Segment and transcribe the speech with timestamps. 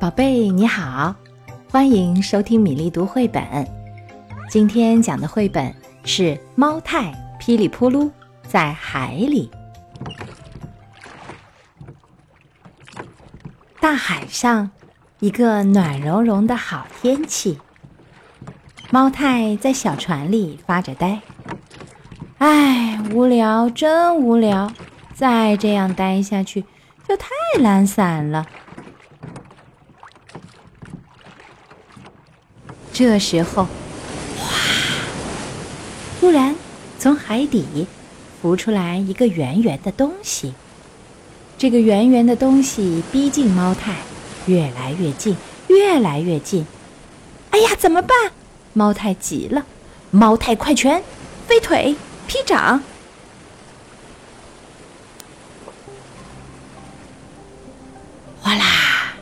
[0.00, 1.12] 宝贝，你好，
[1.72, 3.42] 欢迎收听米粒读绘本。
[4.48, 5.74] 今天讲的绘本
[6.04, 6.22] 是
[6.54, 8.08] 《猫太噼里扑噜
[8.46, 9.50] 在海里》。
[13.80, 14.70] 大海上，
[15.18, 17.58] 一个暖融融的好天气。
[18.90, 21.20] 猫太在小船里发着呆，
[22.38, 24.70] 唉，无聊，真无聊！
[25.12, 26.64] 再这样待下去，
[27.08, 27.26] 就太
[27.58, 28.46] 懒散了。
[32.98, 33.68] 这时候，
[34.36, 34.50] 哗！
[36.18, 36.56] 突然
[36.98, 37.86] 从海底
[38.42, 40.52] 浮出来一个圆圆的东西。
[41.56, 43.94] 这个圆圆的东西逼近猫太，
[44.46, 45.36] 越来越近，
[45.68, 46.66] 越来越近。
[47.50, 48.32] 哎呀，怎么办？
[48.72, 49.64] 猫太急了。
[50.10, 51.00] 猫太快拳、
[51.46, 51.94] 飞腿、
[52.26, 52.82] 劈掌，
[58.40, 59.14] 哗啦！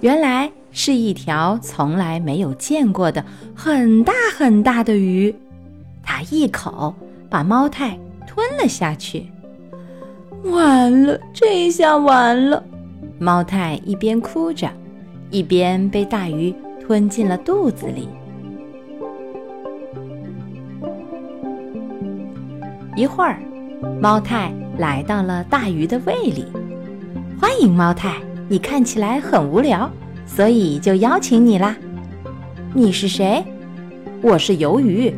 [0.00, 0.52] 原来。
[0.72, 3.24] 是一条从来没有见过的
[3.54, 5.34] 很大很大的鱼，
[6.02, 6.94] 它一口
[7.28, 9.26] 把猫太吞了下去。
[10.44, 12.64] 完了，这下完了！
[13.18, 14.68] 猫太一边哭着，
[15.30, 18.08] 一边被大鱼吞进了肚子里。
[22.96, 23.38] 一会儿，
[24.00, 26.46] 猫太来到了大鱼的胃里。
[27.40, 28.16] 欢迎猫太，
[28.48, 29.88] 你看起来很无聊。
[30.26, 31.76] 所以就邀请你啦。
[32.74, 33.44] 你是谁？
[34.22, 35.12] 我是鱿鱼。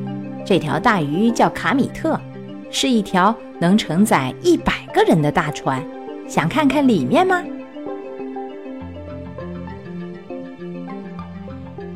[0.45, 2.21] 这条大鱼叫卡米特，
[2.71, 5.83] 是一条能承载一百个人的大船。
[6.27, 7.43] 想看看里面吗？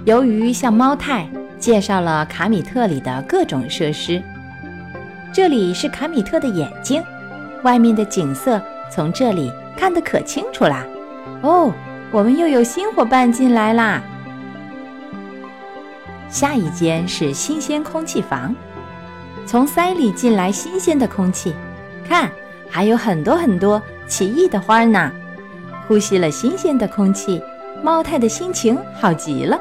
[0.06, 4.22] 鱿鱼向猫太介绍了卡米特里的各种设施。
[5.32, 7.02] 这里是卡米特的眼睛，
[7.64, 10.86] 外面的景色从这里看得可清楚啦。
[11.42, 11.72] 哦。
[12.10, 14.02] 我们又有新伙伴进来啦！
[16.30, 18.54] 下一间是新鲜空气房，
[19.44, 21.54] 从鳃里进来新鲜的空气，
[22.08, 22.30] 看，
[22.70, 25.12] 还有很多很多奇异的花呢。
[25.86, 27.42] 呼吸了新鲜的空气，
[27.82, 29.60] 猫太的心情好极了。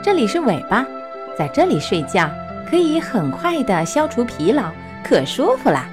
[0.00, 0.86] 这里是尾巴，
[1.36, 2.30] 在这里睡觉
[2.70, 4.70] 可以很快的消除疲劳，
[5.02, 5.88] 可舒服啦。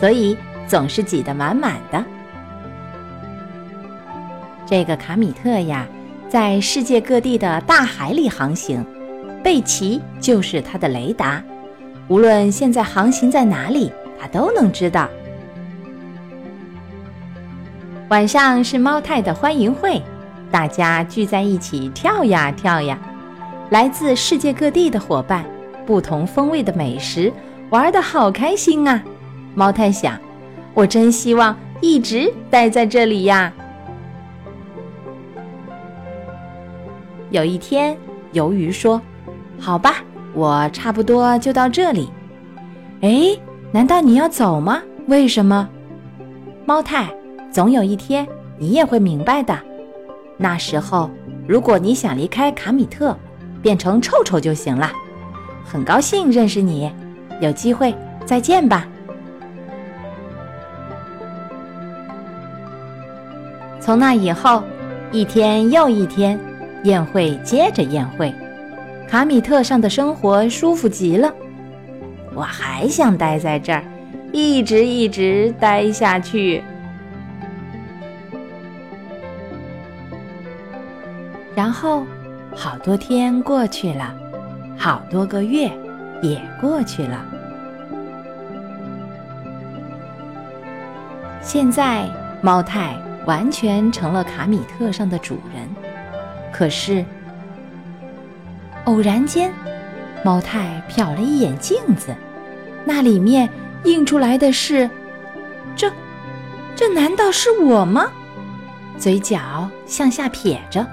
[0.00, 0.38] 所以。
[0.66, 2.04] 总是挤得满满的。
[4.64, 5.86] 这个卡米特呀，
[6.28, 8.84] 在世界各地的大海里航行，
[9.42, 11.42] 贝奇就是他的雷达，
[12.08, 15.08] 无论现在航行在哪里，他都能知道。
[18.08, 20.00] 晚上是猫太的欢迎会，
[20.50, 22.98] 大家聚在一起跳呀跳呀，
[23.70, 25.44] 来自世界各地的伙伴，
[25.84, 27.32] 不同风味的美食，
[27.70, 29.02] 玩的好开心啊！
[29.54, 30.18] 猫太想。
[30.74, 33.52] 我真希望一直待在这里呀。
[37.30, 37.96] 有一天，
[38.32, 39.00] 鱿鱼说
[39.58, 39.96] ：“好吧，
[40.34, 42.10] 我差不多就到这里。”
[43.00, 43.36] 哎，
[43.72, 44.82] 难道你要走吗？
[45.08, 45.68] 为什么？
[46.64, 47.12] 猫太，
[47.50, 48.26] 总有一天
[48.58, 49.58] 你也会明白的。
[50.36, 51.10] 那时候，
[51.48, 53.16] 如果你想离开卡米特，
[53.60, 54.92] 变成臭臭就行了。
[55.64, 56.92] 很高兴认识你，
[57.40, 57.94] 有机会
[58.26, 58.86] 再见吧。
[63.84, 64.62] 从那以后，
[65.10, 66.38] 一天又一天，
[66.84, 68.32] 宴会接着宴会，
[69.08, 71.28] 卡米特上的生活舒服极了。
[72.32, 73.82] 我还想待在这儿，
[74.30, 76.62] 一直一直待下去。
[81.56, 82.06] 然后，
[82.54, 84.14] 好多天过去了，
[84.78, 85.68] 好多个月
[86.22, 87.24] 也过去了。
[91.40, 92.08] 现在，
[92.40, 92.94] 猫太。
[93.26, 95.68] 完全成了卡米特上的主人，
[96.52, 97.04] 可是
[98.84, 99.52] 偶然间，
[100.24, 102.14] 猫太瞟了一眼镜子，
[102.84, 103.48] 那里面
[103.84, 104.90] 映出来的是
[105.76, 105.90] 这，
[106.74, 108.10] 这难道是我吗？
[108.98, 110.84] 嘴角向下撇着，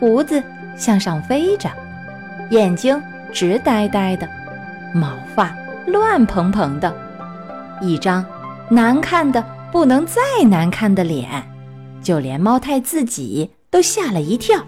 [0.00, 0.42] 胡子
[0.76, 1.70] 向上飞着，
[2.50, 3.00] 眼睛
[3.32, 4.28] 直呆呆的，
[4.92, 5.54] 毛发
[5.86, 6.92] 乱蓬蓬的，
[7.80, 8.24] 一张
[8.68, 9.44] 难看的。
[9.74, 11.28] 不能再难看的脸，
[12.00, 14.64] 就连猫太自己都吓了一跳。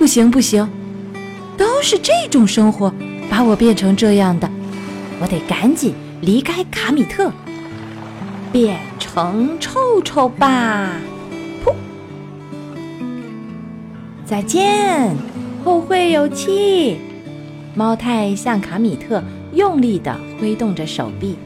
[0.00, 0.68] 不行不行，
[1.56, 2.92] 都是这种生活
[3.30, 4.50] 把我变成这样的，
[5.20, 7.30] 我得赶紧离开卡米特，
[8.50, 10.90] 变成臭臭吧！
[11.64, 11.72] 噗，
[14.24, 15.14] 再见，
[15.64, 16.98] 后会有期。
[17.76, 21.36] 猫太向卡米特用力地挥动着手臂。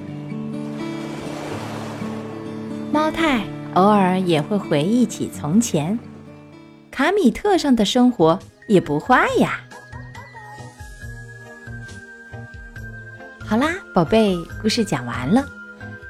[2.92, 3.44] 猫太
[3.74, 5.96] 偶尔也会回忆起从前。
[6.90, 9.60] 卡米特上的生活也不坏呀。
[13.38, 15.44] 好啦，宝贝，故事讲完了。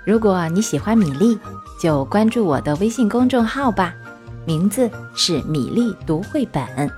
[0.06, 1.38] 如果你喜欢米粒，
[1.82, 3.94] 就关注我的微信公众号吧，
[4.47, 6.91] 名字是米粒读绘本。